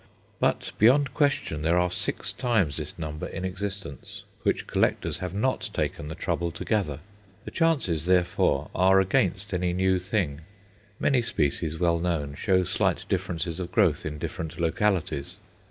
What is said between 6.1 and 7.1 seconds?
trouble to gather.